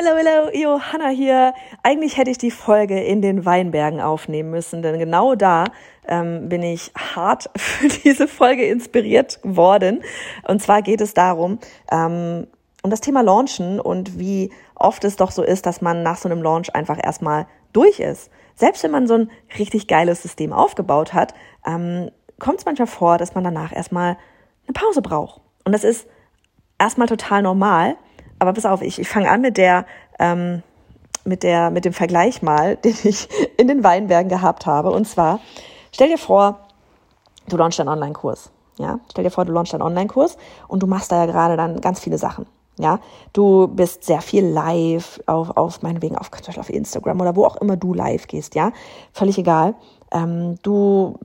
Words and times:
Hello, 0.00 0.16
hello, 0.16 0.48
Johanna 0.54 1.08
hier. 1.08 1.54
Eigentlich 1.82 2.18
hätte 2.18 2.30
ich 2.30 2.38
die 2.38 2.52
Folge 2.52 3.02
in 3.02 3.20
den 3.20 3.44
Weinbergen 3.44 4.00
aufnehmen 4.00 4.48
müssen, 4.48 4.80
denn 4.80 4.96
genau 4.96 5.34
da 5.34 5.64
ähm, 6.06 6.48
bin 6.48 6.62
ich 6.62 6.92
hart 6.96 7.50
für 7.56 7.88
diese 7.88 8.28
Folge 8.28 8.64
inspiriert 8.64 9.40
worden. 9.42 10.04
Und 10.46 10.62
zwar 10.62 10.82
geht 10.82 11.00
es 11.00 11.14
darum, 11.14 11.58
ähm, 11.90 12.46
um 12.84 12.90
das 12.90 13.00
Thema 13.00 13.22
Launchen 13.24 13.80
und 13.80 14.20
wie 14.20 14.52
oft 14.76 15.02
es 15.02 15.16
doch 15.16 15.32
so 15.32 15.42
ist, 15.42 15.66
dass 15.66 15.80
man 15.80 16.04
nach 16.04 16.18
so 16.18 16.28
einem 16.28 16.42
Launch 16.42 16.72
einfach 16.76 17.00
erstmal 17.02 17.48
durch 17.72 17.98
ist. 17.98 18.30
Selbst 18.54 18.84
wenn 18.84 18.92
man 18.92 19.08
so 19.08 19.14
ein 19.14 19.30
richtig 19.58 19.88
geiles 19.88 20.22
System 20.22 20.52
aufgebaut 20.52 21.12
hat, 21.12 21.34
ähm, 21.66 22.12
kommt 22.38 22.60
es 22.60 22.66
manchmal 22.66 22.86
vor, 22.86 23.18
dass 23.18 23.34
man 23.34 23.42
danach 23.42 23.72
erstmal 23.72 24.16
eine 24.64 24.74
Pause 24.74 25.02
braucht. 25.02 25.40
Und 25.64 25.72
das 25.72 25.82
ist 25.82 26.06
erstmal 26.78 27.08
total 27.08 27.42
normal. 27.42 27.96
Aber 28.38 28.52
pass 28.52 28.66
auf, 28.66 28.82
ich, 28.82 28.98
ich 28.98 29.08
fange 29.08 29.30
an 29.30 29.40
mit 29.40 29.56
der, 29.56 29.86
ähm, 30.18 30.62
mit 31.24 31.42
der, 31.42 31.70
mit 31.70 31.84
dem 31.84 31.92
Vergleich 31.92 32.42
mal, 32.42 32.76
den 32.84 32.96
ich 33.04 33.28
in 33.56 33.68
den 33.68 33.84
Weinbergen 33.84 34.28
gehabt 34.28 34.66
habe. 34.66 34.90
Und 34.90 35.06
zwar, 35.06 35.40
stell 35.92 36.08
dir 36.08 36.18
vor, 36.18 36.60
du 37.48 37.56
launchst 37.56 37.80
einen 37.80 37.88
Online-Kurs. 37.88 38.50
Ja, 38.78 39.00
stell 39.10 39.24
dir 39.24 39.30
vor, 39.30 39.44
du 39.44 39.52
launchst 39.52 39.74
einen 39.74 39.82
Online-Kurs 39.82 40.36
und 40.68 40.82
du 40.82 40.86
machst 40.86 41.10
da 41.10 41.24
ja 41.24 41.26
gerade 41.26 41.56
dann 41.56 41.80
ganz 41.80 41.98
viele 41.98 42.18
Sachen. 42.18 42.46
Ja, 42.78 43.00
du 43.32 43.66
bist 43.66 44.04
sehr 44.04 44.20
viel 44.20 44.44
live 44.44 45.20
auf, 45.26 45.56
auf 45.56 45.82
meinetwegen 45.82 46.16
auf, 46.16 46.30
auf 46.56 46.70
Instagram 46.70 47.20
oder 47.20 47.34
wo 47.34 47.44
auch 47.44 47.56
immer 47.56 47.76
du 47.76 47.92
live 47.92 48.28
gehst. 48.28 48.54
Ja, 48.54 48.70
völlig 49.12 49.36
egal. 49.36 49.74
Ähm, 50.12 50.54
du 50.62 51.18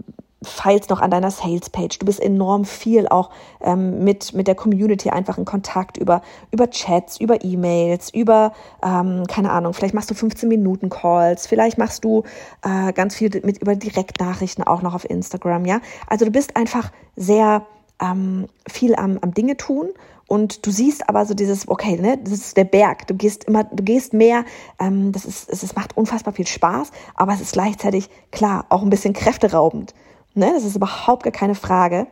feilst 0.44 0.90
noch 0.90 1.02
an 1.02 1.12
deiner 1.12 1.32
Sales-Page. 1.32 2.00
Du 2.00 2.06
bist 2.06 2.22
enorm 2.22 2.66
viel 2.66 3.08
auch 3.08 3.30
ähm, 3.62 4.04
mit, 4.04 4.34
mit 4.34 4.48
der 4.48 4.56
Community 4.56 5.10
einfach 5.10 5.38
in 5.38 5.46
Kontakt 5.46 5.98
über, 5.98 6.22
über 6.52 6.70
Chats, 6.70 7.20
über 7.20 7.44
E-Mails, 7.44 8.14
über, 8.14 8.54
ähm, 8.84 9.26
keine 9.28 9.52
Ahnung, 9.52 9.74
vielleicht 9.74 9.94
machst 9.94 10.10
du 10.10 10.16
15 10.16 10.50
Minuten 10.50 10.90
Calls, 10.90 11.48
vielleicht 11.48 11.78
machst 11.78 12.04
du 12.04 12.24
äh, 12.64 12.94
ganz 12.94 13.16
viel 13.16 13.30
mit 13.44 13.62
über 13.62 13.76
Direktnachrichten 13.76 14.64
auch 14.64 14.82
noch 14.82 14.94
auf 14.94 15.10
Instagram, 15.10 15.66
ja. 15.66 15.80
Also 16.08 16.26
du 16.26 16.32
bist 16.32 16.56
einfach 16.56 16.92
sehr 17.16 17.66
ähm, 18.02 18.48
viel 18.68 18.96
am, 18.96 19.18
am 19.22 19.34
Dinge 19.34 19.58
tun 19.58 19.90
und 20.28 20.66
du 20.66 20.72
siehst 20.72 21.10
aber 21.10 21.26
so 21.26 21.34
dieses, 21.34 21.68
okay, 21.68 21.98
ne, 22.00 22.18
das 22.24 22.34
ist 22.34 22.58
der 22.58 22.64
Berg. 22.64 23.08
Du 23.08 23.14
gehst 23.14 23.44
immer, 23.44 23.66
du 23.66 23.84
gehst 23.84 24.14
mehr. 24.14 24.46
Ähm, 24.80 25.12
das 25.12 25.26
ist, 25.26 25.50
es, 25.50 25.64
es 25.64 25.76
macht 25.76 25.96
unfassbar 25.98 26.34
viel 26.34 26.48
Spaß, 26.48 26.92
aber 27.16 27.34
es 27.34 27.42
ist 27.42 27.54
gleichzeitig 27.54 28.10
klar 28.32 28.66
auch 28.70 28.82
ein 28.82 28.90
bisschen 28.90 29.14
kräfteraubend. 29.14 29.94
Ne? 30.34 30.52
Das 30.54 30.64
ist 30.64 30.76
überhaupt 30.76 31.24
gar 31.24 31.32
keine 31.32 31.56
Frage. 31.56 32.08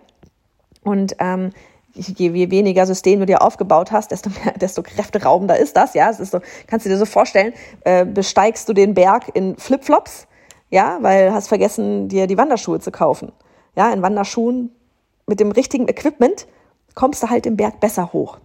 Und 0.83 1.15
ähm, 1.19 1.51
je, 1.93 2.33
weniger 2.33 2.85
System 2.85 3.19
du 3.19 3.25
dir 3.25 3.41
aufgebaut 3.41 3.91
hast, 3.91 4.11
desto 4.11 4.29
mehr, 4.29 4.53
desto 4.59 4.83
kräfteraubender 4.83 5.57
ist 5.57 5.75
das. 5.75 5.93
Ja, 5.93 6.09
es 6.09 6.19
ist 6.19 6.31
so, 6.31 6.39
kannst 6.67 6.85
du 6.85 6.89
dir 6.89 6.97
so 6.97 7.05
vorstellen, 7.05 7.53
äh, 7.83 8.05
besteigst 8.05 8.67
du 8.69 8.73
den 8.73 8.93
Berg 8.93 9.31
in 9.33 9.57
Flipflops, 9.57 10.27
ja, 10.69 10.99
weil 11.01 11.33
hast 11.33 11.47
vergessen, 11.47 12.07
dir 12.07 12.27
die 12.27 12.37
Wanderschuhe 12.37 12.79
zu 12.79 12.91
kaufen. 12.91 13.31
Ja, 13.75 13.91
in 13.91 14.01
Wanderschuhen 14.01 14.71
mit 15.27 15.39
dem 15.39 15.51
richtigen 15.51 15.87
Equipment 15.87 16.47
kommst 16.95 17.23
du 17.23 17.29
halt 17.29 17.45
den 17.45 17.57
Berg 17.57 17.79
besser 17.79 18.13
hoch. 18.13 18.39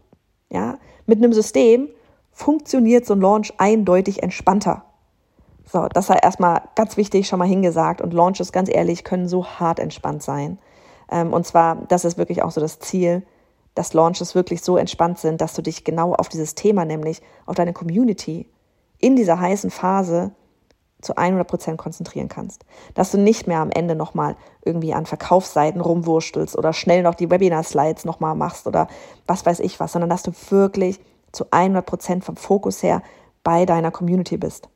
Ja, 0.51 0.79
mit 1.07 1.19
einem 1.19 1.33
System 1.33 1.89
funktioniert 2.33 3.07
so 3.07 3.15
ein 3.15 3.21
Launch 3.21 3.53
eindeutig 3.59 4.23
entspannter. 4.23 4.85
So, 5.71 5.89
das 5.89 6.07
sei 6.07 6.17
erstmal 6.23 6.63
ganz 6.77 6.97
wichtig, 6.97 7.27
schon 7.27 7.41
mal 7.41 7.49
hingesagt. 7.49 8.01
Und 8.01 8.15
Launches, 8.15 8.53
ganz 8.53 8.69
ehrlich, 8.73 9.05
können 9.05 9.29
so 9.29 9.45
hart 9.45 9.81
entspannt 9.81 10.23
sein. 10.23 10.59
Ähm, 11.11 11.33
und 11.33 11.47
zwar, 11.47 11.77
das 11.89 12.05
ist 12.05 12.19
wirklich 12.19 12.43
auch 12.43 12.53
so 12.53 12.61
das 12.61 12.79
Ziel, 12.79 13.27
dass 13.75 13.93
Launches 13.93 14.35
wirklich 14.35 14.63
so 14.63 14.77
entspannt 14.77 15.19
sind, 15.19 15.41
dass 15.41 15.55
du 15.55 15.63
dich 15.63 15.85
genau 15.85 16.15
auf 16.15 16.29
dieses 16.29 16.55
Thema, 16.55 16.85
nämlich 16.85 17.21
auf 17.45 17.57
deine 17.57 17.73
Community, 17.73 18.49
in 18.99 19.17
dieser 19.17 19.39
heißen 19.39 19.71
Phase 19.71 20.33
zu 21.03 21.17
100 21.17 21.47
Prozent 21.47 21.79
konzentrieren 21.79 22.29
kannst. 22.29 22.65
Dass 22.95 23.11
du 23.11 23.19
nicht 23.19 23.47
mehr 23.47 23.61
am 23.61 23.71
Ende 23.71 23.95
nochmal 23.95 24.37
irgendwie 24.65 24.95
an 24.95 25.05
Verkaufsseiten 25.05 25.81
rumwurstelst 25.81 26.57
oder 26.57 26.73
schnell 26.73 27.03
noch 27.03 27.15
die 27.15 27.31
Webinar-Slides 27.31 28.05
nochmal 28.05 28.35
machst 28.35 28.67
oder 28.67 28.89
was 29.27 29.45
weiß 29.45 29.61
ich 29.61 29.79
was, 29.79 29.93
sondern 29.93 30.11
dass 30.11 30.23
du 30.23 30.33
wirklich 30.49 30.99
zu 31.33 31.45
100 31.51 31.85
Prozent 31.85 32.25
vom 32.25 32.37
Fokus 32.37 32.83
her 32.83 33.03
bei 33.45 33.67
deiner 33.67 33.91
Community 33.91 34.39
bist. 34.39 34.69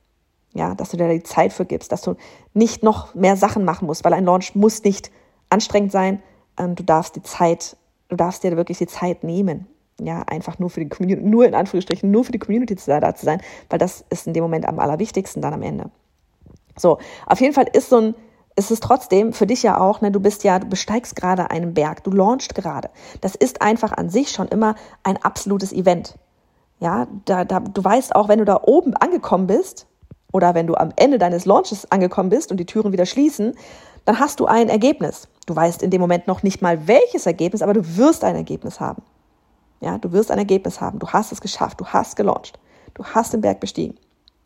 Ja, 0.52 0.74
dass 0.74 0.90
du 0.90 0.96
dir 0.96 1.08
die 1.08 1.22
Zeit 1.22 1.52
für 1.52 1.64
gibst, 1.64 1.92
dass 1.92 2.02
du 2.02 2.16
nicht 2.54 2.82
noch 2.82 3.14
mehr 3.14 3.36
Sachen 3.36 3.64
machen 3.64 3.86
musst, 3.86 4.04
weil 4.04 4.12
ein 4.12 4.24
Launch 4.24 4.54
muss 4.54 4.82
nicht 4.82 5.10
anstrengend 5.48 5.92
sein. 5.92 6.22
Ähm, 6.58 6.74
du 6.74 6.82
darfst 6.82 7.14
die 7.16 7.22
Zeit, 7.22 7.76
du 8.08 8.16
darfst 8.16 8.42
dir 8.42 8.56
wirklich 8.56 8.78
die 8.78 8.86
Zeit 8.86 9.22
nehmen. 9.22 9.66
Ja, 10.00 10.22
einfach 10.22 10.58
nur 10.58 10.70
für 10.70 10.80
die 10.80 10.88
Community, 10.88 11.28
nur 11.28 11.46
in 11.46 11.54
Anführungsstrichen, 11.54 12.10
nur 12.10 12.24
für 12.24 12.32
die 12.32 12.38
Community 12.38 12.74
da 12.86 13.14
zu 13.14 13.24
sein, 13.24 13.42
weil 13.68 13.78
das 13.78 14.04
ist 14.08 14.26
in 14.26 14.32
dem 14.32 14.42
Moment 14.42 14.66
am 14.66 14.78
allerwichtigsten 14.78 15.42
dann 15.42 15.52
am 15.52 15.62
Ende. 15.62 15.90
So, 16.76 16.98
auf 17.26 17.40
jeden 17.40 17.52
Fall 17.52 17.66
ist 17.72 17.90
so 17.90 17.98
ein, 17.98 18.14
ist 18.56 18.70
es 18.70 18.80
trotzdem 18.80 19.32
für 19.34 19.46
dich 19.46 19.62
ja 19.62 19.78
auch, 19.78 20.00
ne, 20.00 20.10
du 20.10 20.18
bist 20.18 20.42
ja, 20.42 20.58
du 20.58 20.66
besteigst 20.66 21.16
gerade 21.16 21.50
einen 21.50 21.74
Berg, 21.74 22.02
du 22.04 22.10
launchst 22.10 22.54
gerade. 22.54 22.90
Das 23.20 23.34
ist 23.34 23.60
einfach 23.60 23.92
an 23.92 24.08
sich 24.08 24.30
schon 24.30 24.48
immer 24.48 24.74
ein 25.02 25.18
absolutes 25.18 25.72
Event. 25.72 26.16
Ja, 26.78 27.06
da, 27.26 27.44
da, 27.44 27.60
du 27.60 27.84
weißt 27.84 28.14
auch, 28.14 28.28
wenn 28.28 28.38
du 28.38 28.46
da 28.46 28.60
oben 28.62 28.94
angekommen 28.94 29.46
bist, 29.46 29.86
oder 30.32 30.54
wenn 30.54 30.66
du 30.66 30.74
am 30.74 30.92
Ende 30.96 31.18
deines 31.18 31.44
Launches 31.44 31.90
angekommen 31.90 32.30
bist 32.30 32.50
und 32.50 32.56
die 32.58 32.66
Türen 32.66 32.92
wieder 32.92 33.06
schließen, 33.06 33.54
dann 34.04 34.18
hast 34.18 34.40
du 34.40 34.46
ein 34.46 34.68
Ergebnis. 34.68 35.28
Du 35.46 35.54
weißt 35.54 35.82
in 35.82 35.90
dem 35.90 36.00
Moment 36.00 36.26
noch 36.26 36.42
nicht 36.42 36.62
mal 36.62 36.86
welches 36.86 37.26
Ergebnis, 37.26 37.62
aber 37.62 37.74
du 37.74 37.96
wirst 37.96 38.24
ein 38.24 38.36
Ergebnis 38.36 38.80
haben. 38.80 39.02
Ja, 39.80 39.98
du 39.98 40.12
wirst 40.12 40.30
ein 40.30 40.38
Ergebnis 40.38 40.80
haben. 40.80 40.98
Du 40.98 41.08
hast 41.08 41.32
es 41.32 41.40
geschafft. 41.40 41.80
Du 41.80 41.86
hast 41.86 42.16
gelauncht. 42.16 42.58
Du 42.94 43.04
hast 43.04 43.32
den 43.32 43.40
Berg 43.40 43.60
bestiegen. 43.60 43.96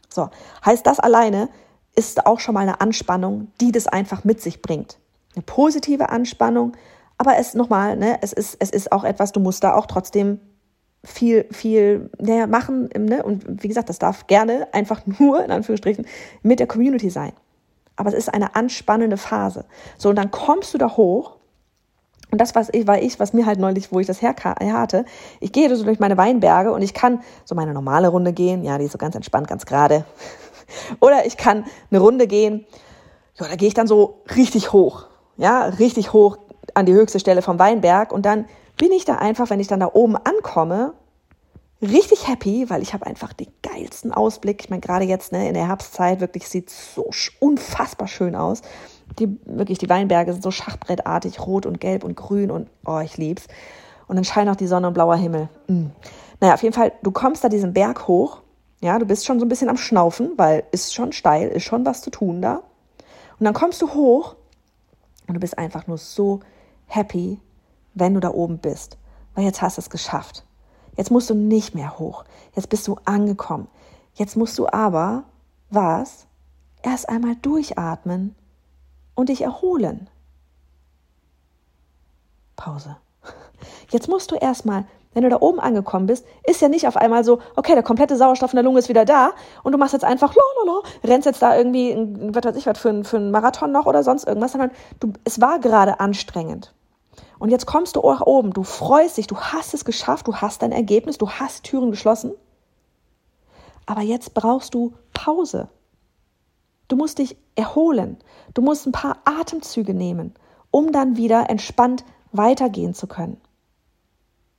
So. 0.08 0.30
Heißt 0.64 0.86
das 0.86 1.00
alleine 1.00 1.48
ist 1.96 2.26
auch 2.26 2.40
schon 2.40 2.54
mal 2.54 2.62
eine 2.62 2.80
Anspannung, 2.80 3.48
die 3.60 3.72
das 3.72 3.86
einfach 3.86 4.24
mit 4.24 4.40
sich 4.40 4.62
bringt. 4.62 4.98
Eine 5.34 5.42
positive 5.42 6.08
Anspannung. 6.08 6.72
Aber 7.18 7.36
es 7.36 7.54
nochmal, 7.54 7.96
ne, 7.96 8.18
es 8.22 8.32
ist, 8.32 8.56
es 8.58 8.70
ist 8.70 8.90
auch 8.90 9.04
etwas, 9.04 9.32
du 9.32 9.40
musst 9.40 9.62
da 9.62 9.74
auch 9.74 9.86
trotzdem 9.86 10.40
viel, 11.04 11.46
viel 11.50 12.10
naja, 12.18 12.46
machen. 12.46 12.88
Ne? 12.96 13.22
Und 13.22 13.62
wie 13.62 13.68
gesagt, 13.68 13.88
das 13.88 13.98
darf 13.98 14.26
gerne 14.26 14.68
einfach 14.72 15.02
nur, 15.18 15.44
in 15.44 15.50
Anführungsstrichen, 15.50 16.06
mit 16.42 16.60
der 16.60 16.66
Community 16.66 17.10
sein. 17.10 17.32
Aber 17.96 18.08
es 18.08 18.14
ist 18.14 18.32
eine 18.32 18.56
anspannende 18.56 19.16
Phase. 19.16 19.64
So, 19.98 20.08
und 20.08 20.16
dann 20.16 20.30
kommst 20.30 20.74
du 20.74 20.78
da 20.78 20.96
hoch. 20.96 21.36
Und 22.30 22.40
das 22.40 22.56
was 22.56 22.68
ich, 22.72 22.86
war 22.88 23.00
ich, 23.00 23.20
was 23.20 23.32
mir 23.32 23.46
halt 23.46 23.60
neulich, 23.60 23.92
wo 23.92 24.00
ich 24.00 24.08
das 24.08 24.20
her 24.20 24.34
hatte, 24.42 25.04
ich 25.38 25.52
gehe 25.52 25.74
so 25.76 25.84
durch 25.84 26.00
meine 26.00 26.16
Weinberge 26.16 26.72
und 26.72 26.82
ich 26.82 26.92
kann 26.92 27.22
so 27.44 27.54
meine 27.54 27.72
normale 27.72 28.08
Runde 28.08 28.32
gehen. 28.32 28.64
Ja, 28.64 28.76
die 28.78 28.86
ist 28.86 28.92
so 28.92 28.98
ganz 28.98 29.14
entspannt, 29.14 29.46
ganz 29.46 29.66
gerade. 29.66 30.04
Oder 31.00 31.26
ich 31.26 31.36
kann 31.36 31.64
eine 31.90 32.00
Runde 32.00 32.26
gehen. 32.26 32.66
Ja, 33.38 33.46
da 33.46 33.54
gehe 33.54 33.68
ich 33.68 33.74
dann 33.74 33.86
so 33.86 34.22
richtig 34.34 34.72
hoch. 34.72 35.06
Ja, 35.36 35.66
richtig 35.66 36.12
hoch 36.12 36.38
an 36.74 36.86
die 36.86 36.92
höchste 36.92 37.20
Stelle 37.20 37.42
vom 37.42 37.58
Weinberg 37.58 38.10
und 38.12 38.26
dann 38.26 38.46
bin 38.76 38.92
ich 38.92 39.04
da 39.04 39.16
einfach, 39.16 39.50
wenn 39.50 39.60
ich 39.60 39.68
dann 39.68 39.80
da 39.80 39.90
oben 39.92 40.16
ankomme, 40.16 40.94
richtig 41.82 42.28
happy, 42.28 42.68
weil 42.70 42.82
ich 42.82 42.94
habe 42.94 43.06
einfach 43.06 43.32
den 43.32 43.48
geilsten 43.62 44.12
Ausblick. 44.12 44.62
Ich 44.64 44.70
meine, 44.70 44.80
gerade 44.80 45.04
jetzt 45.04 45.32
ne, 45.32 45.48
in 45.48 45.54
der 45.54 45.68
Herbstzeit 45.68 46.20
wirklich 46.20 46.48
sieht 46.48 46.70
so 46.70 47.10
unfassbar 47.40 48.08
schön 48.08 48.34
aus. 48.34 48.62
Die, 49.18 49.38
wirklich, 49.44 49.78
die 49.78 49.88
Weinberge 49.88 50.32
sind 50.32 50.42
so 50.42 50.50
schachbrettartig, 50.50 51.40
rot 51.46 51.66
und 51.66 51.80
gelb 51.80 52.04
und 52.04 52.16
grün 52.16 52.50
und 52.50 52.68
oh, 52.86 53.00
ich 53.00 53.16
lieb's. 53.16 53.46
Und 54.06 54.16
dann 54.16 54.24
scheint 54.24 54.50
auch 54.50 54.56
die 54.56 54.66
Sonne 54.66 54.88
und 54.88 54.94
blauer 54.94 55.16
Himmel. 55.16 55.48
Mm. 55.66 55.86
Naja, 56.40 56.54
auf 56.54 56.62
jeden 56.62 56.74
Fall, 56.74 56.92
du 57.02 57.10
kommst 57.10 57.44
da 57.44 57.48
diesen 57.48 57.72
Berg 57.72 58.08
hoch. 58.08 58.40
Ja, 58.80 58.98
du 58.98 59.06
bist 59.06 59.24
schon 59.24 59.38
so 59.38 59.46
ein 59.46 59.48
bisschen 59.48 59.68
am 59.68 59.76
Schnaufen, 59.76 60.32
weil 60.36 60.64
ist 60.72 60.94
schon 60.94 61.12
steil, 61.12 61.48
ist 61.48 61.64
schon 61.64 61.86
was 61.86 62.02
zu 62.02 62.10
tun 62.10 62.42
da. 62.42 62.62
Und 63.38 63.44
dann 63.44 63.54
kommst 63.54 63.80
du 63.82 63.94
hoch 63.94 64.36
und 65.26 65.34
du 65.34 65.40
bist 65.40 65.56
einfach 65.56 65.86
nur 65.86 65.98
so 65.98 66.40
happy, 66.86 67.40
wenn 67.94 68.14
du 68.14 68.20
da 68.20 68.30
oben 68.30 68.58
bist. 68.58 68.98
Weil 69.34 69.44
jetzt 69.44 69.62
hast 69.62 69.78
du 69.78 69.80
es 69.80 69.90
geschafft. 69.90 70.44
Jetzt 70.96 71.10
musst 71.10 71.30
du 71.30 71.34
nicht 71.34 71.74
mehr 71.74 71.98
hoch. 71.98 72.24
Jetzt 72.54 72.68
bist 72.68 72.86
du 72.86 72.96
angekommen. 73.04 73.68
Jetzt 74.14 74.36
musst 74.36 74.58
du 74.58 74.68
aber, 74.68 75.24
was? 75.70 76.26
Erst 76.82 77.08
einmal 77.08 77.34
durchatmen 77.36 78.36
und 79.14 79.28
dich 79.28 79.42
erholen. 79.42 80.08
Pause. 82.56 82.96
Jetzt 83.90 84.08
musst 84.08 84.30
du 84.30 84.36
erstmal, 84.36 84.84
wenn 85.12 85.22
du 85.22 85.30
da 85.30 85.40
oben 85.40 85.58
angekommen 85.58 86.06
bist, 86.06 86.26
ist 86.44 86.60
ja 86.60 86.68
nicht 86.68 86.86
auf 86.86 86.96
einmal 86.96 87.24
so, 87.24 87.40
okay, 87.56 87.74
der 87.74 87.82
komplette 87.82 88.16
Sauerstoff 88.16 88.52
in 88.52 88.56
der 88.56 88.64
Lunge 88.64 88.78
ist 88.78 88.88
wieder 88.88 89.04
da 89.04 89.32
und 89.62 89.72
du 89.72 89.78
machst 89.78 89.92
jetzt 89.92 90.04
einfach, 90.04 90.34
lololo, 90.34 90.84
rennst 91.02 91.26
jetzt 91.26 91.42
da 91.42 91.56
irgendwie, 91.56 91.96
was 92.32 92.44
weiß 92.44 92.56
ich 92.56 92.66
was, 92.66 92.78
für, 92.78 93.02
für 93.04 93.16
einen 93.16 93.30
Marathon 93.30 93.72
noch 93.72 93.86
oder 93.86 94.02
sonst 94.02 94.26
irgendwas, 94.26 94.52
sondern 94.52 94.70
du, 95.00 95.12
es 95.24 95.40
war 95.40 95.58
gerade 95.58 96.00
anstrengend. 96.00 96.74
Und 97.38 97.50
jetzt 97.50 97.66
kommst 97.66 97.96
du 97.96 98.00
auch 98.00 98.20
oben, 98.26 98.52
du 98.52 98.62
freust 98.62 99.16
dich, 99.16 99.26
du 99.26 99.36
hast 99.36 99.74
es 99.74 99.84
geschafft, 99.84 100.26
du 100.26 100.36
hast 100.36 100.62
dein 100.62 100.72
Ergebnis, 100.72 101.18
du 101.18 101.28
hast 101.30 101.64
Türen 101.64 101.90
geschlossen. 101.90 102.32
Aber 103.86 104.00
jetzt 104.00 104.34
brauchst 104.34 104.74
du 104.74 104.94
Pause. 105.12 105.68
Du 106.88 106.96
musst 106.96 107.18
dich 107.18 107.36
erholen. 107.54 108.18
Du 108.54 108.62
musst 108.62 108.86
ein 108.86 108.92
paar 108.92 109.18
Atemzüge 109.24 109.94
nehmen, 109.94 110.34
um 110.70 110.92
dann 110.92 111.16
wieder 111.16 111.50
entspannt 111.50 112.04
weitergehen 112.32 112.94
zu 112.94 113.06
können. 113.06 113.40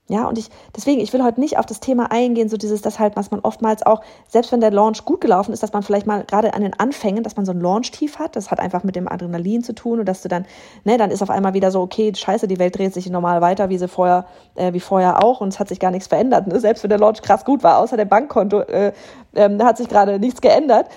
Ja, 0.07 0.27
und 0.27 0.37
ich, 0.37 0.49
deswegen, 0.75 1.01
ich 1.01 1.11
will 1.13 1.23
heute 1.23 1.39
nicht 1.39 1.57
auf 1.57 1.65
das 1.65 1.79
Thema 1.79 2.11
eingehen, 2.11 2.47
so 2.47 2.57
dieses, 2.57 2.83
das 2.83 2.99
halt, 2.99 3.15
was 3.15 3.31
man 3.31 3.39
oftmals 3.39 3.83
auch, 3.83 4.01
selbst 4.27 4.51
wenn 4.51 4.61
der 4.61 4.69
Launch 4.69 5.03
gut 5.03 5.19
gelaufen 5.19 5.51
ist, 5.51 5.63
dass 5.63 5.73
man 5.73 5.81
vielleicht 5.81 6.05
mal 6.05 6.23
gerade 6.25 6.53
an 6.53 6.61
den 6.61 6.79
Anfängen, 6.79 7.23
dass 7.23 7.35
man 7.37 7.45
so 7.45 7.51
ein 7.51 7.59
Launch-Tief 7.59 8.19
hat, 8.19 8.35
das 8.35 8.51
hat 8.51 8.59
einfach 8.59 8.83
mit 8.83 8.95
dem 8.95 9.07
Adrenalin 9.07 9.63
zu 9.63 9.73
tun 9.73 9.99
und 9.99 10.05
dass 10.05 10.21
du 10.21 10.29
dann, 10.29 10.45
ne, 10.83 10.99
dann 10.99 11.09
ist 11.09 11.23
auf 11.23 11.31
einmal 11.31 11.55
wieder 11.55 11.71
so, 11.71 11.81
okay, 11.81 12.13
scheiße, 12.13 12.47
die 12.47 12.59
Welt 12.59 12.77
dreht 12.77 12.93
sich 12.93 13.09
normal 13.09 13.41
weiter, 13.41 13.69
wie 13.69 13.79
sie 13.79 13.87
vorher, 13.87 14.27
äh, 14.53 14.73
wie 14.73 14.79
vorher 14.79 15.23
auch 15.23 15.41
und 15.41 15.47
es 15.47 15.59
hat 15.59 15.69
sich 15.69 15.79
gar 15.79 15.89
nichts 15.89 16.07
verändert, 16.07 16.45
ne? 16.45 16.59
selbst 16.59 16.83
wenn 16.83 16.89
der 16.91 16.99
Launch 16.99 17.23
krass 17.23 17.43
gut 17.43 17.63
war, 17.63 17.79
außer 17.79 17.97
dem 17.97 18.07
Bankkonto, 18.07 18.59
äh, 18.59 18.91
äh, 19.33 19.59
hat 19.63 19.77
sich 19.77 19.89
gerade 19.89 20.19
nichts 20.19 20.39
geändert. 20.39 20.87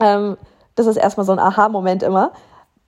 Ähm, 0.00 0.36
das 0.74 0.88
ist 0.88 0.96
erstmal 0.96 1.26
so 1.26 1.32
ein 1.32 1.38
Aha-Moment 1.38 2.02
immer 2.02 2.32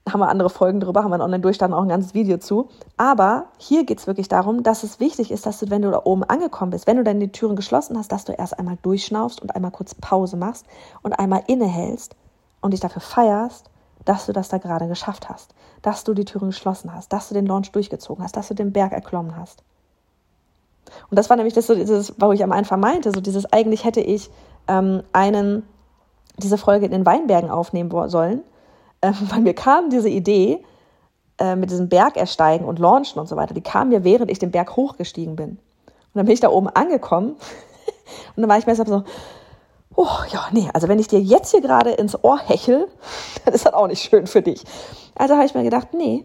haben 0.09 0.21
wir 0.21 0.29
andere 0.29 0.51
Folgen 0.51 0.81
drüber, 0.81 1.05
haben 1.05 1.11
wir 1.11 1.21
online 1.21 1.41
durchstanden 1.41 1.79
auch 1.79 1.83
ein 1.83 1.89
ganzes 1.89 2.13
Video 2.13 2.39
zu. 2.39 2.69
Aber 2.97 3.47
hier 3.59 3.85
geht 3.85 3.99
es 3.99 4.07
wirklich 4.07 4.29
darum, 4.29 4.63
dass 4.63 4.83
es 4.83 4.99
wichtig 4.99 5.31
ist, 5.31 5.47
dass 5.47 5.61
du, 5.61 5.71
wenn 5.71 5.83
du 5.83 5.91
da 5.91 6.03
oben 6.05 6.25
angekommen 6.25 6.71
bist, 6.71 6.87
wenn 6.87 7.03
du 7.03 7.15
die 7.15 7.33
Türen 7.33 7.55
geschlossen 7.55 7.97
hast, 7.97 8.11
dass 8.11 8.25
du 8.25 8.33
erst 8.33 8.59
einmal 8.59 8.79
durchschnaufst 8.83 9.41
und 9.41 9.55
einmal 9.55 9.71
kurz 9.71 9.95
Pause 9.95 10.37
machst 10.37 10.67
und 11.03 11.13
einmal 11.13 11.45
innehältst 11.47 12.17
und 12.61 12.73
dich 12.73 12.81
dafür 12.81 13.03
feierst, 13.03 13.71
dass 14.05 14.27
du 14.27 14.33
das 14.33 14.49
da 14.49 14.59
gerade 14.59 14.89
geschafft 14.89 15.29
hast, 15.29 15.55
dass 15.83 16.03
du 16.03 16.15
die 16.15 16.25
Türen 16.25 16.49
geschlossen 16.49 16.93
hast, 16.93 17.13
dass 17.13 17.29
du 17.29 17.35
den 17.35 17.47
Launch 17.47 17.71
durchgezogen 17.71 18.25
hast, 18.25 18.37
dass 18.37 18.49
du 18.49 18.55
den 18.55 18.73
Berg 18.73 18.93
erklommen 18.93 19.37
hast. 19.37 19.63
Und 21.11 21.19
das 21.19 21.31
war 21.31 21.37
nämlich 21.37 21.55
das, 21.55 21.69
so 21.69 21.77
dieses, 21.77 22.13
wo 22.19 22.33
ich 22.33 22.43
am 22.43 22.51
Anfang 22.51 22.81
meinte, 22.81 23.13
so 23.13 23.21
dieses 23.21 23.53
eigentlich 23.53 23.85
hätte 23.85 24.01
ich 24.01 24.31
ähm, 24.67 25.05
einen 25.13 25.63
diese 26.39 26.59
Folge 26.59 26.87
in 26.87 26.93
den 26.93 27.07
Weinbergen 27.07 27.51
aufnehmen 27.51 27.91
sollen 28.09 28.43
äh, 29.11 29.13
weil 29.29 29.41
mir 29.41 29.55
kam 29.55 29.91
diese 29.91 30.09
Idee 30.09 30.65
äh, 31.39 31.57
mit 31.57 31.71
diesem 31.71 31.89
Berg 31.89 32.17
ersteigen 32.17 32.65
und 32.65 32.79
launchen 32.79 33.21
und 33.21 33.29
so 33.29 33.37
weiter, 33.37 33.53
die 33.53 33.61
kam 33.61 33.91
mir, 33.91 34.05
während 34.05 34.31
ich 34.31 34.39
den 34.39 34.51
Berg 34.51 34.77
hochgestiegen 34.77 35.37
bin. 35.37 35.51
Und 35.51 35.59
dann 36.15 36.27
bin 36.27 36.35
ich 36.35 36.41
da 36.41 36.49
oben 36.49 36.69
angekommen 36.69 37.31
und 38.37 38.41
dann 38.41 38.49
war 38.49 38.59
ich 38.59 38.67
mir 38.67 38.75
so, 38.75 39.05
oh 39.97 40.19
ja, 40.31 40.47
nee, 40.53 40.69
also 40.73 40.89
wenn 40.89 40.99
ich 40.99 41.09
dir 41.09 41.21
jetzt 41.21 41.51
hier 41.51 41.61
gerade 41.61 41.91
ins 41.91 42.23
Ohr 42.23 42.39
hechel, 42.39 42.89
dann 43.45 43.55
ist 43.55 43.67
das 43.67 43.75
auch 43.75 43.89
nicht 43.89 44.03
schön 44.03 44.27
für 44.27 44.43
dich. 44.43 44.65
Also 45.15 45.35
habe 45.35 45.45
ich 45.45 45.55
mir 45.55 45.65
gedacht, 45.65 45.89
nee, 45.93 46.25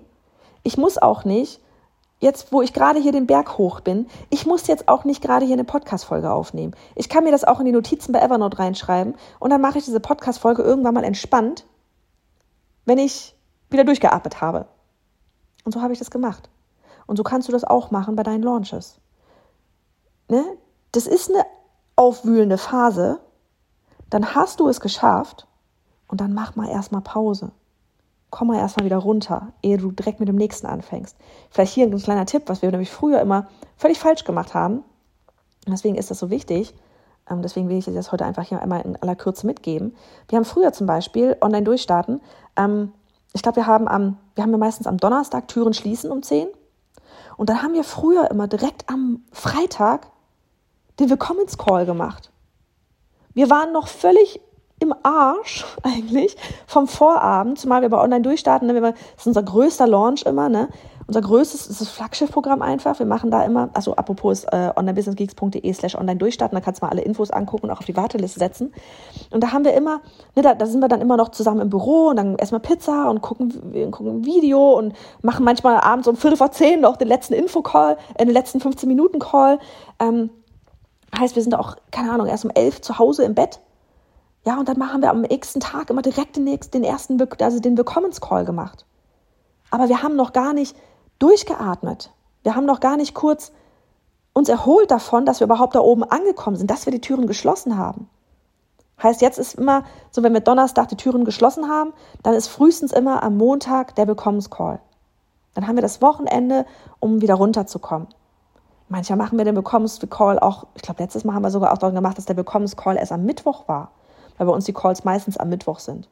ich 0.63 0.77
muss 0.77 0.97
auch 0.97 1.25
nicht, 1.25 1.59
jetzt 2.19 2.51
wo 2.51 2.61
ich 2.61 2.73
gerade 2.73 2.99
hier 2.99 3.11
den 3.11 3.27
Berg 3.27 3.57
hoch 3.57 3.79
bin, 3.79 4.07
ich 4.29 4.45
muss 4.45 4.67
jetzt 4.67 4.87
auch 4.87 5.03
nicht 5.03 5.21
gerade 5.21 5.45
hier 5.45 5.53
eine 5.53 5.63
Podcast-Folge 5.63 6.31
aufnehmen. 6.31 6.75
Ich 6.95 7.09
kann 7.09 7.23
mir 7.23 7.31
das 7.31 7.43
auch 7.43 7.59
in 7.59 7.65
die 7.65 7.71
Notizen 7.71 8.11
bei 8.11 8.19
Evernote 8.19 8.59
reinschreiben 8.59 9.15
und 9.39 9.49
dann 9.49 9.61
mache 9.61 9.77
ich 9.77 9.85
diese 9.85 9.99
Podcast-Folge 9.99 10.63
irgendwann 10.63 10.93
mal 10.93 11.03
entspannt 11.03 11.65
wenn 12.87 12.97
ich 12.97 13.35
wieder 13.69 13.83
durchgeatmet 13.83 14.41
habe. 14.41 14.65
Und 15.65 15.73
so 15.73 15.81
habe 15.81 15.93
ich 15.93 15.99
das 15.99 16.09
gemacht. 16.09 16.49
Und 17.05 17.17
so 17.17 17.23
kannst 17.23 17.47
du 17.47 17.51
das 17.51 17.65
auch 17.65 17.91
machen 17.91 18.15
bei 18.15 18.23
deinen 18.23 18.43
Launches. 18.43 18.99
Ne? 20.29 20.43
Das 20.93 21.05
ist 21.05 21.29
eine 21.29 21.45
aufwühlende 21.97 22.57
Phase. 22.57 23.19
Dann 24.09 24.33
hast 24.33 24.61
du 24.61 24.69
es 24.69 24.79
geschafft 24.79 25.47
und 26.07 26.21
dann 26.21 26.33
mach 26.33 26.55
mal 26.55 26.69
erstmal 26.69 27.01
Pause. 27.01 27.51
Komm 28.29 28.47
mal 28.47 28.57
erstmal 28.57 28.85
wieder 28.85 28.97
runter, 28.97 29.53
ehe 29.61 29.77
du 29.77 29.91
direkt 29.91 30.19
mit 30.19 30.29
dem 30.29 30.35
nächsten 30.37 30.67
anfängst. 30.67 31.17
Vielleicht 31.49 31.73
hier 31.73 31.85
ein 31.85 31.97
kleiner 31.97 32.25
Tipp, 32.25 32.43
was 32.47 32.61
wir 32.61 32.71
nämlich 32.71 32.89
früher 32.89 33.19
immer 33.19 33.49
völlig 33.75 33.99
falsch 33.99 34.23
gemacht 34.23 34.53
haben. 34.53 34.77
Und 35.65 35.71
deswegen 35.71 35.95
ist 35.95 36.09
das 36.09 36.19
so 36.19 36.29
wichtig. 36.29 36.73
Ähm, 37.29 37.41
deswegen 37.41 37.69
will 37.69 37.77
ich 37.77 37.85
das 37.85 38.11
heute 38.11 38.25
einfach 38.25 38.43
hier 38.43 38.61
einmal 38.61 38.81
in 38.81 38.95
aller 39.01 39.15
Kürze 39.15 39.45
mitgeben. 39.45 39.95
Wir 40.29 40.37
haben 40.37 40.45
früher 40.45 40.73
zum 40.73 40.87
Beispiel 40.87 41.37
online 41.41 41.63
durchstarten 41.63 42.21
ähm, 42.57 42.91
ich 43.33 43.43
glaube, 43.43 43.57
wir 43.57 43.67
haben 43.67 43.87
am, 43.87 44.17
wir 44.35 44.43
haben 44.43 44.51
ja 44.51 44.57
meistens 44.57 44.87
am 44.87 44.97
Donnerstag 44.97 45.47
Türen 45.47 45.73
schließen 45.73 46.11
um 46.11 46.23
10. 46.23 46.47
Und 47.37 47.49
dann 47.49 47.61
haben 47.61 47.73
wir 47.73 47.83
früher 47.83 48.31
immer 48.31 48.47
direkt 48.47 48.89
am 48.89 49.23
Freitag 49.31 50.07
den 50.99 51.09
Willkommenscall 51.09 51.85
gemacht. 51.85 52.31
Wir 53.35 53.49
waren 53.51 53.71
noch 53.71 53.87
völlig 53.87 54.41
im 54.79 54.93
Arsch 55.03 55.65
eigentlich 55.83 56.35
vom 56.65 56.87
Vorabend, 56.87 57.59
zumal 57.59 57.83
wir 57.83 57.89
bei 57.89 58.01
Online 58.01 58.23
durchstarten. 58.23 58.67
Ne? 58.67 58.81
Das 58.81 58.95
ist 59.17 59.27
unser 59.27 59.43
größter 59.43 59.85
Launch 59.85 60.23
immer, 60.23 60.49
ne? 60.49 60.69
Unser 61.07 61.21
größtes 61.21 61.67
ist 61.67 61.79
das 61.79 61.87
Flaggschiff-Programm 61.87 62.61
einfach. 62.61 62.99
Wir 62.99 63.05
machen 63.05 63.31
da 63.31 63.43
immer, 63.45 63.69
also 63.73 63.95
apropos 63.95 64.43
äh, 64.43 64.71
onlinebusinessgeeks.de 64.75 65.73
slash 65.73 65.95
online 65.95 66.17
durchstarten, 66.17 66.53
da 66.53 66.61
kannst 66.61 66.81
du 66.81 66.85
mal 66.85 66.91
alle 66.91 67.01
Infos 67.01 67.31
angucken 67.31 67.67
und 67.67 67.71
auch 67.71 67.79
auf 67.79 67.85
die 67.85 67.95
Warteliste 67.95 68.39
setzen. 68.39 68.73
Und 69.31 69.41
da 69.41 69.53
haben 69.53 69.63
wir 69.63 69.73
immer, 69.73 70.01
ne, 70.35 70.41
da, 70.41 70.53
da 70.53 70.65
sind 70.65 70.81
wir 70.81 70.89
dann 70.89 70.99
immer 70.99 71.15
noch 71.15 71.29
zusammen 71.29 71.61
im 71.61 71.69
Büro 71.69 72.09
und 72.09 72.17
dann 72.17 72.35
erstmal 72.35 72.59
Pizza 72.59 73.09
und 73.09 73.21
gucken, 73.21 73.49
gucken 73.89 74.17
ein 74.17 74.25
Video 74.25 74.73
und 74.73 74.93
machen 75.21 75.45
manchmal 75.45 75.79
abends 75.79 76.09
um 76.09 76.17
Viertel 76.17 76.35
vor 76.35 76.51
zehn 76.51 76.81
noch 76.81 76.97
den 76.97 77.07
letzten 77.07 77.33
Infocall, 77.33 77.97
äh, 78.15 78.25
den 78.25 78.33
letzten 78.33 78.59
15 78.59 78.89
Minuten 78.89 79.19
Call. 79.19 79.59
Ähm, 79.99 80.29
heißt, 81.17 81.37
wir 81.37 81.43
sind 81.43 81.55
auch, 81.55 81.77
keine 81.89 82.11
Ahnung, 82.11 82.27
erst 82.27 82.43
um 82.43 82.51
elf 82.53 82.81
zu 82.81 82.99
Hause 82.99 83.23
im 83.23 83.33
Bett. 83.33 83.61
Ja, 84.45 84.59
und 84.59 84.67
dann 84.67 84.77
machen 84.77 85.01
wir 85.01 85.09
am 85.09 85.21
nächsten 85.21 85.61
Tag 85.61 85.89
immer 85.89 86.01
direkt 86.01 86.35
den, 86.35 86.43
nächsten, 86.43 86.81
den 86.81 86.83
ersten, 86.83 87.21
also 87.39 87.59
den 87.61 87.77
Willkommenscall 87.77 88.43
gemacht. 88.43 88.85
Aber 89.71 89.87
wir 89.87 90.03
haben 90.03 90.17
noch 90.17 90.33
gar 90.33 90.53
nicht 90.53 90.75
durchgeatmet. 91.19 92.11
Wir 92.43 92.55
haben 92.55 92.65
noch 92.65 92.79
gar 92.79 92.97
nicht 92.97 93.13
kurz 93.13 93.51
uns 94.33 94.49
erholt 94.49 94.91
davon, 94.91 95.25
dass 95.25 95.39
wir 95.39 95.45
überhaupt 95.45 95.75
da 95.75 95.79
oben 95.79 96.03
angekommen 96.03 96.57
sind, 96.57 96.69
dass 96.69 96.85
wir 96.85 96.91
die 96.91 97.01
Türen 97.01 97.25
geschlossen 97.25 97.77
haben. 97.77 98.07
Heißt, 99.01 99.21
jetzt 99.21 99.37
ist 99.37 99.55
immer 99.55 99.83
so, 100.11 100.23
wenn 100.23 100.33
wir 100.33 100.41
Donnerstag 100.41 100.89
die 100.89 100.95
Türen 100.95 101.25
geschlossen 101.25 101.69
haben, 101.69 101.93
dann 102.23 102.33
ist 102.33 102.47
frühestens 102.47 102.91
immer 102.91 103.23
am 103.23 103.37
Montag 103.37 103.95
der 103.95 104.07
Willkommenscall. 104.07 104.79
Dann 105.53 105.67
haben 105.67 105.75
wir 105.75 105.81
das 105.81 106.01
Wochenende, 106.01 106.65
um 106.99 107.21
wieder 107.21 107.35
runterzukommen. 107.35 108.07
Manchmal 108.89 109.17
machen 109.17 109.37
wir 109.37 109.45
den 109.45 109.55
Willkommenscall 109.55 110.39
auch, 110.39 110.67
ich 110.75 110.81
glaube, 110.81 111.03
letztes 111.03 111.25
Mal 111.25 111.33
haben 111.33 111.43
wir 111.43 111.51
sogar 111.51 111.73
auch 111.73 111.77
daran 111.77 111.95
gemacht, 111.95 112.17
dass 112.17 112.25
der 112.25 112.37
Willkommenscall 112.37 112.95
erst 112.95 113.11
am 113.11 113.23
Mittwoch 113.23 113.67
war, 113.67 113.91
weil 114.37 114.47
bei 114.47 114.53
uns 114.53 114.65
die 114.65 114.73
Calls 114.73 115.03
meistens 115.03 115.37
am 115.37 115.49
Mittwoch 115.49 115.79
sind. 115.79 116.07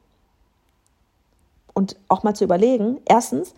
Und 1.73 1.95
auch 2.07 2.23
mal 2.23 2.35
zu 2.35 2.43
überlegen, 2.43 3.01
erstens, 3.05 3.53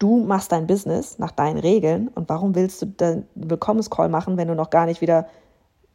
du 0.00 0.24
machst 0.24 0.50
dein 0.50 0.66
Business 0.66 1.20
nach 1.20 1.30
deinen 1.30 1.58
Regeln 1.58 2.08
und 2.08 2.28
warum 2.28 2.56
willst 2.56 2.82
du 2.82 2.86
den 2.86 3.26
Willkommenscall 3.36 4.08
machen, 4.08 4.36
wenn 4.36 4.48
du 4.48 4.56
noch 4.56 4.70
gar 4.70 4.86
nicht 4.86 5.00
wieder 5.00 5.26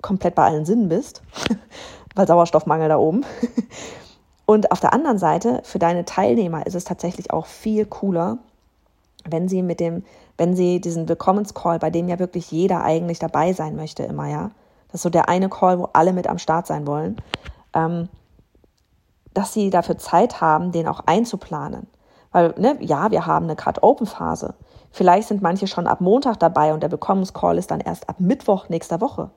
komplett 0.02 0.36
bei 0.36 0.44
allen 0.44 0.66
Sinnen 0.66 0.88
bist, 0.88 1.22
weil 2.16 2.28
Sauerstoffmangel 2.28 2.88
da 2.88 2.98
oben. 2.98 3.26
Und 4.46 4.72
auf 4.72 4.80
der 4.80 4.94
anderen 4.94 5.18
Seite, 5.18 5.62
für 5.64 5.80
deine 5.80 6.06
Teilnehmer 6.06 6.68
ist 6.68 6.76
es 6.76 6.84
tatsächlich 6.84 7.32
auch 7.32 7.48
viel 7.48 7.84
cooler, 7.88 8.38
wenn 9.28 9.50
sie 9.50 9.64
mit 9.64 9.80
dem, 9.80 10.04
wenn 10.38 10.56
sie 10.56 10.80
diesen 10.80 11.10
Willkommenscall, 11.10 11.80
bei 11.80 11.90
dem 11.90 12.08
ja 12.08 12.20
wirklich 12.20 12.52
jeder 12.52 12.84
eigentlich 12.84 13.18
dabei 13.18 13.54
sein 13.54 13.76
möchte, 13.76 14.04
immer, 14.04 14.28
ja. 14.28 14.52
Das 14.88 15.00
ist 15.00 15.02
so 15.02 15.10
der 15.10 15.30
eine 15.30 15.50
Call, 15.50 15.80
wo 15.80 15.90
alle 15.94 16.14
mit 16.14 16.28
am 16.28 16.38
Start 16.38 16.68
sein 16.68 16.86
wollen, 16.86 17.18
ähm, 17.74 18.08
dass 19.34 19.52
sie 19.52 19.72
dafür 19.72 19.98
Zeit 19.98 20.42
haben, 20.42 20.72
den 20.72 20.88
auch 20.88 21.02
einzuplanen. 21.08 21.88
Weil, 22.36 22.54
ne, 22.58 22.76
ja, 22.82 23.12
wir 23.12 23.26
haben 23.26 23.46
eine 23.46 23.56
Cut-Open-Phase. 23.56 24.56
Vielleicht 24.92 25.30
sind 25.30 25.42
manche 25.42 25.68
schon 25.68 25.88
ab 25.88 26.02
Montag 26.02 26.38
dabei 26.38 26.74
und 26.74 26.84
der 26.84 26.90
Bekommenscall 26.90 27.58
ist 27.58 27.72
dann 27.72 27.80
erst 27.80 28.10
ab 28.10 28.18
Mittwoch 28.20 28.68
nächster 28.68 29.00
Woche. 29.00 29.32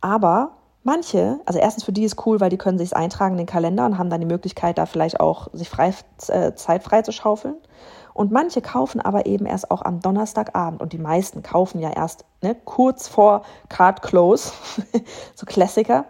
Aber 0.00 0.50
manche, 0.82 1.38
also 1.46 1.60
erstens 1.60 1.84
für 1.84 1.92
die 1.92 2.02
ist 2.02 2.26
cool, 2.26 2.40
weil 2.40 2.50
die 2.50 2.58
können 2.58 2.78
sich 2.78 2.96
eintragen 2.96 3.34
in 3.34 3.38
den 3.38 3.46
Kalender 3.46 3.86
und 3.86 3.96
haben 3.96 4.10
dann 4.10 4.20
die 4.20 4.26
Möglichkeit, 4.26 4.76
da 4.76 4.86
vielleicht 4.86 5.20
auch 5.20 5.50
sich 5.52 5.70
frei, 5.70 5.94
äh, 6.26 6.52
Zeit 6.54 6.82
frei 6.82 7.02
zu 7.02 7.12
schaufeln. 7.12 7.54
Und 8.12 8.32
manche 8.32 8.60
kaufen 8.60 9.00
aber 9.00 9.26
eben 9.26 9.46
erst 9.46 9.70
auch 9.70 9.82
am 9.82 10.00
Donnerstagabend. 10.00 10.82
Und 10.82 10.92
die 10.92 10.98
meisten 10.98 11.44
kaufen 11.44 11.78
ja 11.78 11.90
erst 11.90 12.24
ne, 12.42 12.56
kurz 12.64 13.06
vor 13.06 13.42
Card 13.68 14.02
Close, 14.02 14.52
so 15.36 15.46
Klassiker. 15.46 16.06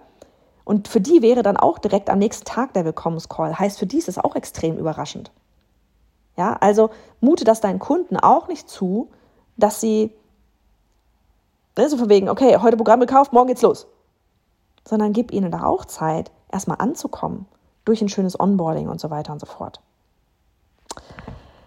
Und 0.64 0.88
für 0.88 1.02
die 1.02 1.20
wäre 1.20 1.42
dann 1.42 1.58
auch 1.58 1.78
direkt 1.78 2.08
am 2.08 2.20
nächsten 2.20 2.46
Tag 2.46 2.72
der 2.72 2.86
Willkommenscall. 2.86 3.58
Heißt, 3.58 3.78
für 3.78 3.86
die 3.86 3.98
ist 3.98 4.08
es 4.08 4.16
auch 4.16 4.34
extrem 4.34 4.78
überraschend. 4.78 5.30
Ja, 6.36 6.56
also 6.60 6.90
mute 7.20 7.44
das 7.44 7.60
deinen 7.60 7.78
Kunden 7.78 8.16
auch 8.16 8.48
nicht 8.48 8.68
zu, 8.68 9.10
dass 9.56 9.80
sie 9.80 10.14
ne, 11.76 11.88
so 11.88 11.96
von 11.96 12.08
wegen, 12.08 12.28
okay, 12.28 12.56
heute 12.58 12.76
Programm 12.76 13.00
gekauft, 13.00 13.32
morgen 13.32 13.48
geht's 13.48 13.62
los. 13.62 13.86
Sondern 14.86 15.12
gib 15.12 15.32
ihnen 15.32 15.50
da 15.50 15.64
auch 15.64 15.84
Zeit, 15.84 16.30
erstmal 16.50 16.78
anzukommen, 16.80 17.46
durch 17.84 18.02
ein 18.02 18.08
schönes 18.08 18.38
Onboarding 18.38 18.88
und 18.88 19.00
so 19.00 19.10
weiter 19.10 19.32
und 19.32 19.40
so 19.40 19.46
fort. 19.46 19.80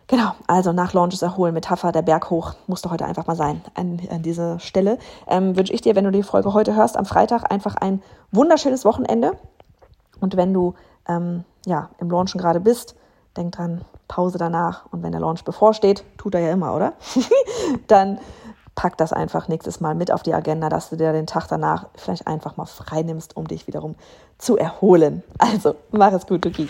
Genau, 0.08 0.34
also 0.46 0.72
nach 0.72 0.94
Launches 0.94 1.24
erholen, 1.24 1.56
Metapher, 1.56 1.92
der 1.92 2.04
Berg 2.04 2.30
hoch, 2.30 2.54
musste 2.68 2.92
heute 2.92 3.06
einfach 3.06 3.26
mal 3.26 3.36
sein 3.36 3.62
an, 3.74 4.00
an 4.12 4.22
dieser 4.22 4.60
Stelle. 4.60 5.00
Ähm, 5.28 5.58
wünsche 5.58 5.74
ich 5.74 5.82
dir, 5.82 5.96
wenn 5.96 6.04
du 6.04 6.12
die 6.12 6.22
Folge 6.22 6.54
heute 6.54 6.76
hörst, 6.76 6.96
am 6.96 7.06
Freitag 7.06 7.52
einfach 7.52 7.76
ein 7.76 8.04
wunderschönes 8.32 8.86
Wochenende. 8.86 9.32
Und 10.20 10.38
wenn 10.38 10.54
du 10.54 10.76
ähm, 11.08 11.44
ja, 11.66 11.90
im 11.98 12.12
Launchen 12.12 12.40
gerade 12.40 12.60
bist, 12.60 12.96
denk 13.38 13.54
dran, 13.54 13.82
Pause 14.08 14.38
danach 14.38 14.86
und 14.92 15.04
wenn 15.04 15.12
der 15.12 15.22
Launch 15.22 15.44
bevorsteht, 15.44 16.04
tut 16.18 16.36
er 16.36 16.42
ja 16.42 16.52
immer, 16.52 16.76
oder? 16.76 16.94
Dann 17.88 18.20
pack 18.76 18.98
das 18.98 19.14
einfach 19.14 19.48
nächstes 19.48 19.80
Mal 19.80 19.96
mit 19.96 20.12
auf 20.12 20.22
die 20.22 20.34
Agenda, 20.34 20.70
dass 20.70 20.90
du 20.90 20.98
dir 20.98 21.14
den 21.14 21.28
Tag 21.28 21.48
danach 21.48 21.88
vielleicht 21.96 22.28
einfach 22.28 22.58
mal 22.58 22.66
frei 22.66 23.02
nimmst, 23.02 23.36
um 23.38 23.48
dich 23.48 23.68
wiederum 23.68 23.96
zu 24.38 24.58
erholen. 24.58 25.24
Also, 25.38 25.76
mach 25.92 26.12
es 26.12 26.28
gut, 26.28 26.46
Duki. 26.46 26.70